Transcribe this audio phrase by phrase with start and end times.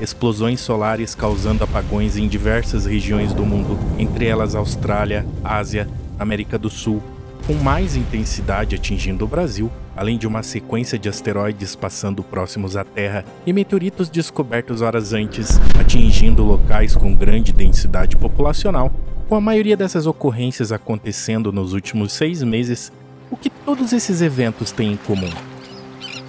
[0.00, 6.70] explosões solares causando apagões em diversas regiões do mundo, entre elas Austrália, Ásia, América do
[6.70, 7.02] Sul,
[7.46, 12.84] com mais intensidade atingindo o Brasil, além de uma sequência de asteroides passando próximos à
[12.84, 18.90] Terra e meteoritos descobertos horas antes, atingindo locais com grande densidade populacional,
[19.28, 22.92] com a maioria dessas ocorrências acontecendo nos últimos seis meses,
[23.30, 25.30] o que todos esses eventos têm em comum?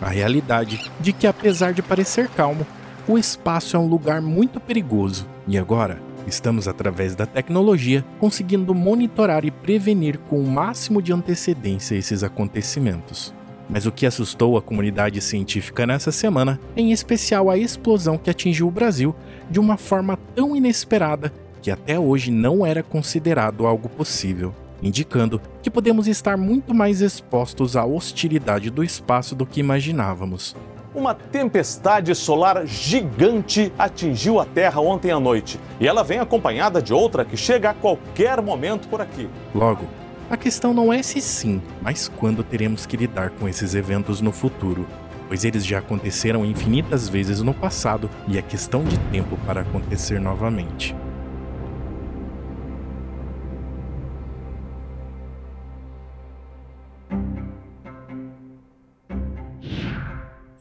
[0.00, 2.66] A realidade de que, apesar de parecer calmo,
[3.08, 9.44] o espaço é um lugar muito perigoso e agora estamos, através da tecnologia, conseguindo monitorar
[9.44, 13.32] e prevenir com o máximo de antecedência esses acontecimentos.
[13.70, 18.66] Mas o que assustou a comunidade científica nessa semana, em especial a explosão que atingiu
[18.66, 19.14] o Brasil
[19.48, 21.32] de uma forma tão inesperada
[21.62, 24.52] que até hoje não era considerado algo possível,
[24.82, 30.56] indicando que podemos estar muito mais expostos à hostilidade do espaço do que imaginávamos.
[30.96, 36.94] Uma tempestade solar gigante atingiu a Terra ontem à noite e ela vem acompanhada de
[36.94, 39.28] outra que chega a qualquer momento por aqui.
[39.54, 39.84] Logo,
[40.30, 44.32] a questão não é se sim, mas quando teremos que lidar com esses eventos no
[44.32, 44.86] futuro,
[45.28, 50.18] pois eles já aconteceram infinitas vezes no passado e é questão de tempo para acontecer
[50.18, 50.96] novamente.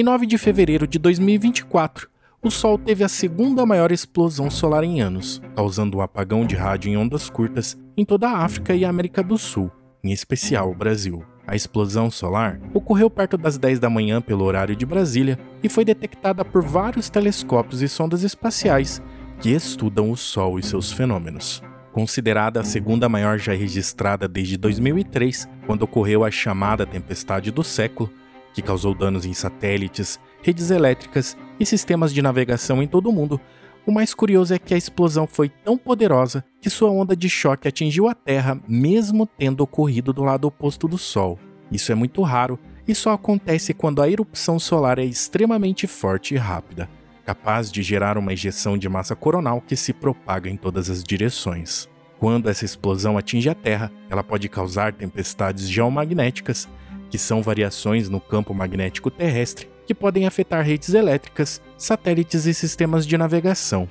[0.00, 2.08] Em 9 de fevereiro de 2024,
[2.42, 6.90] o Sol teve a segunda maior explosão solar em anos, causando um apagão de rádio
[6.90, 9.70] em ondas curtas em toda a África e América do Sul,
[10.02, 11.22] em especial o Brasil.
[11.46, 15.84] A explosão solar ocorreu perto das 10 da manhã pelo horário de Brasília e foi
[15.84, 19.02] detectada por vários telescópios e sondas espaciais
[19.38, 21.62] que estudam o Sol e seus fenômenos.
[21.92, 28.10] Considerada a segunda maior já registrada desde 2003, quando ocorreu a chamada tempestade do século,
[28.52, 33.40] que causou danos em satélites, redes elétricas e sistemas de navegação em todo o mundo,
[33.86, 37.66] o mais curioso é que a explosão foi tão poderosa que sua onda de choque
[37.66, 41.38] atingiu a Terra, mesmo tendo ocorrido do lado oposto do Sol.
[41.72, 46.36] Isso é muito raro e só acontece quando a erupção solar é extremamente forte e
[46.36, 46.90] rápida,
[47.24, 51.88] capaz de gerar uma ejeção de massa coronal que se propaga em todas as direções.
[52.18, 56.68] Quando essa explosão atinge a Terra, ela pode causar tempestades geomagnéticas
[57.10, 63.04] que são variações no campo magnético terrestre que podem afetar redes elétricas, satélites e sistemas
[63.04, 63.88] de navegação.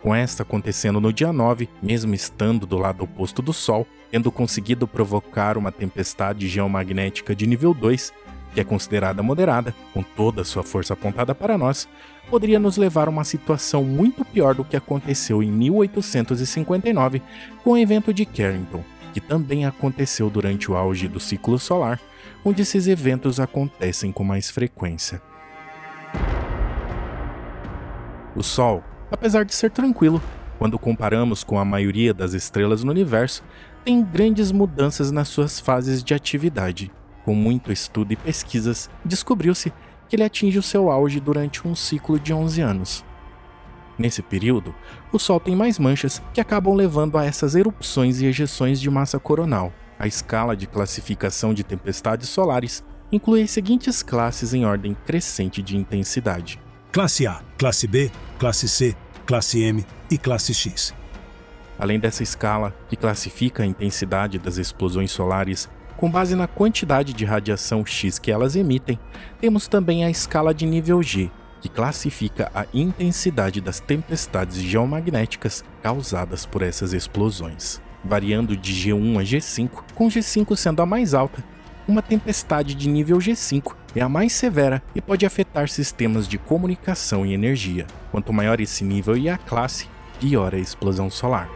[0.00, 4.88] Com esta acontecendo no dia 9, mesmo estando do lado oposto do Sol, tendo conseguido
[4.88, 8.12] provocar uma tempestade geomagnética de nível 2,
[8.54, 11.86] que é considerada moderada, com toda a sua força apontada para nós,
[12.30, 17.22] poderia nos levar a uma situação muito pior do que aconteceu em 1859
[17.62, 22.00] com o evento de Carrington, que também aconteceu durante o auge do ciclo solar
[22.44, 25.22] onde esses eventos acontecem com mais frequência.
[28.34, 30.20] O Sol, apesar de ser tranquilo,
[30.58, 33.42] quando comparamos com a maioria das estrelas no universo,
[33.84, 36.90] tem grandes mudanças nas suas fases de atividade.
[37.24, 39.72] Com muito estudo e pesquisas, descobriu-se
[40.08, 43.04] que ele atinge o seu auge durante um ciclo de 11 anos.
[43.98, 44.74] Nesse período,
[45.12, 49.18] o Sol tem mais manchas que acabam levando a essas erupções e ejeções de massa
[49.18, 49.72] coronal.
[50.02, 52.82] A escala de classificação de tempestades solares
[53.12, 56.58] inclui as seguintes classes em ordem crescente de intensidade:
[56.90, 60.92] Classe A, Classe B, Classe C, Classe M e Classe X.
[61.78, 67.24] Além dessa escala, que classifica a intensidade das explosões solares com base na quantidade de
[67.24, 68.98] radiação X que elas emitem,
[69.40, 71.30] temos também a escala de nível G,
[71.60, 79.22] que classifica a intensidade das tempestades geomagnéticas causadas por essas explosões variando de G1 a
[79.22, 81.42] G5, com G5 sendo a mais alta.
[81.86, 87.26] Uma tempestade de nível G5 é a mais severa e pode afetar sistemas de comunicação
[87.26, 87.86] e energia.
[88.10, 89.88] Quanto maior esse nível e a classe,
[90.20, 91.50] pior a explosão solar.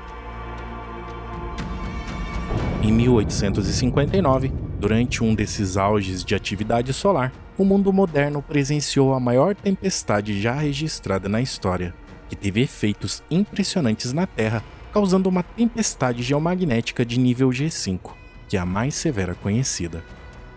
[2.82, 9.54] Em 1859, durante um desses auges de atividade solar, o mundo moderno presenciou a maior
[9.54, 11.94] tempestade já registrada na história,
[12.28, 14.62] que teve efeitos impressionantes na Terra
[14.96, 18.14] causando uma tempestade geomagnética de nível G5,
[18.48, 20.02] que é a mais severa conhecida.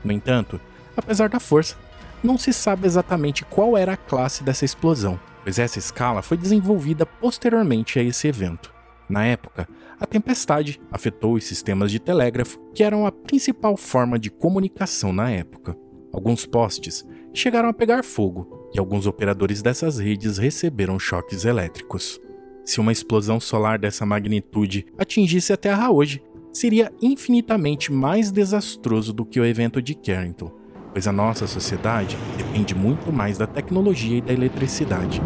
[0.01, 0.61] No entanto,
[0.95, 1.75] apesar da força,
[2.23, 7.05] não se sabe exatamente qual era a classe dessa explosão, pois essa escala foi desenvolvida
[7.05, 8.73] posteriormente a esse evento.
[9.09, 9.67] Na época,
[9.99, 15.29] a tempestade afetou os sistemas de telégrafo, que eram a principal forma de comunicação na
[15.29, 15.75] época.
[16.13, 22.21] Alguns postes chegaram a pegar fogo e alguns operadores dessas redes receberam choques elétricos.
[22.69, 26.21] Se uma explosão solar dessa magnitude atingisse a Terra hoje,
[26.53, 30.51] seria infinitamente mais desastroso do que o evento de Carrington,
[30.93, 35.19] pois a nossa sociedade depende muito mais da tecnologia e da eletricidade.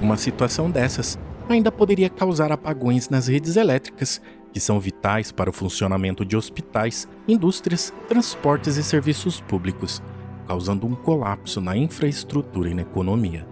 [0.00, 4.18] uma situação dessas ainda poderia causar apagões nas redes elétricas,
[4.50, 10.02] que são vitais para o funcionamento de hospitais, indústrias, transportes e serviços públicos,
[10.46, 13.51] causando um colapso na infraestrutura e na economia.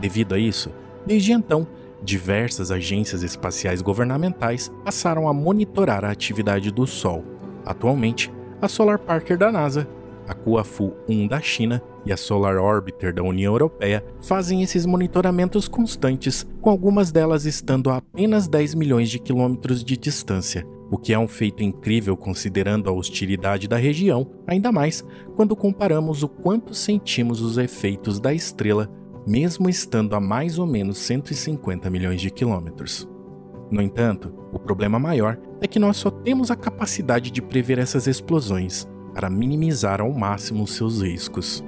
[0.00, 0.70] Devido a isso,
[1.06, 1.66] desde então,
[2.02, 7.24] diversas agências espaciais governamentais passaram a monitorar a atividade do Sol.
[7.64, 9.88] Atualmente, a Solar Parker da NASA,
[10.28, 16.46] a Kuafu-1 da China e a Solar Orbiter da União Europeia fazem esses monitoramentos constantes,
[16.60, 21.18] com algumas delas estando a apenas 10 milhões de quilômetros de distância, o que é
[21.18, 25.04] um feito incrível considerando a hostilidade da região, ainda mais
[25.34, 28.88] quando comparamos o quanto sentimos os efeitos da estrela,
[29.26, 33.08] mesmo estando a mais ou menos 150 milhões de quilômetros.
[33.70, 38.06] No entanto, o problema maior é que nós só temos a capacidade de prever essas
[38.06, 41.64] explosões para minimizar ao máximo seus riscos.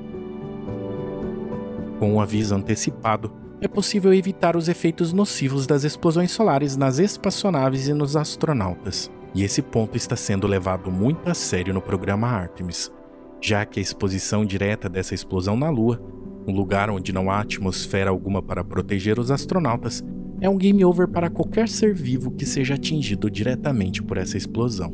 [1.98, 7.88] Com o aviso antecipado, é possível evitar os efeitos nocivos das explosões solares nas espaçonaves
[7.88, 12.92] e nos astronautas, e esse ponto está sendo levado muito a sério no programa Artemis,
[13.40, 16.00] já que a exposição direta dessa explosão na Lua,
[16.48, 20.02] um lugar onde não há atmosfera alguma para proteger os astronautas,
[20.40, 24.92] é um game over para qualquer ser vivo que seja atingido diretamente por essa explosão.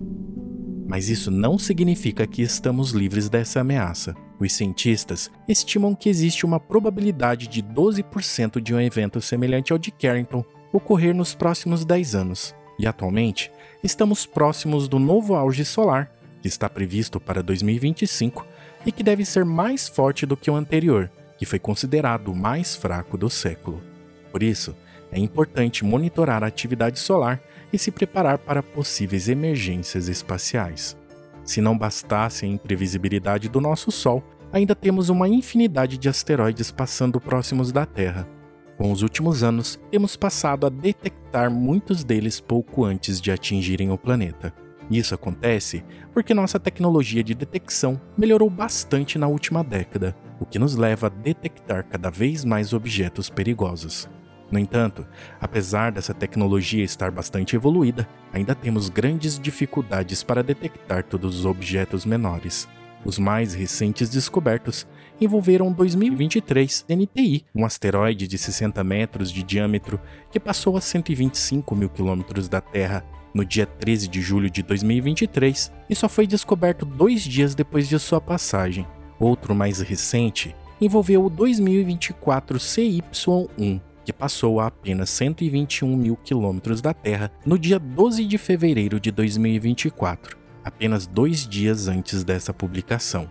[0.86, 4.14] Mas isso não significa que estamos livres dessa ameaça.
[4.38, 9.90] Os cientistas estimam que existe uma probabilidade de 12% de um evento semelhante ao de
[9.90, 12.54] Carrington ocorrer nos próximos 10 anos.
[12.78, 13.50] E atualmente,
[13.82, 16.10] estamos próximos do novo auge solar,
[16.42, 18.44] que está previsto para 2025
[18.84, 22.76] e que deve ser mais forte do que o anterior, que foi considerado o mais
[22.76, 23.82] fraco do século.
[24.30, 24.74] Por isso,
[25.10, 27.40] é importante monitorar a atividade solar
[27.72, 30.96] e se preparar para possíveis emergências espaciais.
[31.44, 37.20] Se não bastasse a imprevisibilidade do nosso Sol, ainda temos uma infinidade de asteroides passando
[37.20, 38.28] próximos da Terra.
[38.76, 43.98] Com os últimos anos, temos passado a detectar muitos deles pouco antes de atingirem o
[43.98, 44.52] planeta.
[44.90, 50.76] Isso acontece porque nossa tecnologia de detecção melhorou bastante na última década, o que nos
[50.76, 54.08] leva a detectar cada vez mais objetos perigosos.
[54.50, 55.06] No entanto,
[55.40, 62.04] apesar dessa tecnologia estar bastante evoluída, ainda temos grandes dificuldades para detectar todos os objetos
[62.04, 62.68] menores.
[63.04, 64.86] Os mais recentes descobertos
[65.20, 71.88] envolveram 2023 NTI, um asteroide de 60 metros de diâmetro que passou a 125 mil
[71.88, 73.04] quilômetros da Terra
[73.34, 77.98] no dia 13 de julho de 2023 e só foi descoberto dois dias depois de
[77.98, 78.86] sua passagem.
[79.18, 86.92] Outro mais recente envolveu o 2024 CY1, que passou a apenas 121 mil quilômetros da
[86.92, 93.28] Terra no dia 12 de fevereiro de 2024, apenas dois dias antes dessa publicação.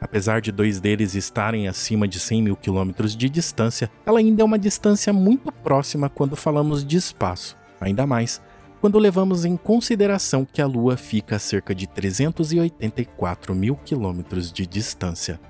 [0.00, 4.44] Apesar de dois deles estarem acima de 100 mil quilômetros de distância, ela ainda é
[4.44, 8.40] uma distância muito próxima quando falamos de espaço, ainda mais
[8.86, 14.64] quando levamos em consideração que a Lua fica a cerca de 384 mil quilômetros de
[14.64, 15.40] distância.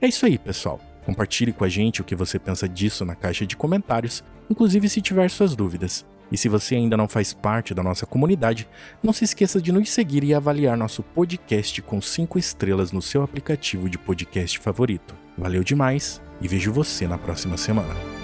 [0.00, 0.80] É isso aí, pessoal.
[1.06, 5.00] Compartilhe com a gente o que você pensa disso na caixa de comentários, inclusive se
[5.00, 6.04] tiver suas dúvidas.
[6.32, 8.66] E se você ainda não faz parte da nossa comunidade,
[9.00, 13.22] não se esqueça de nos seguir e avaliar nosso podcast com 5 estrelas no seu
[13.22, 15.14] aplicativo de podcast favorito.
[15.38, 18.23] Valeu demais e vejo você na próxima semana.